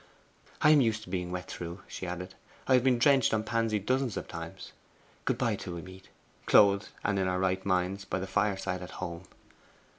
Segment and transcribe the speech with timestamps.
[0.63, 2.33] 'I am used to being wet through,' she added.
[2.67, 4.71] 'I have been drenched on Pansy dozens of times.
[5.25, 6.09] Good bye till we meet,
[6.47, 9.25] clothed and in our right minds, by the fireside at home!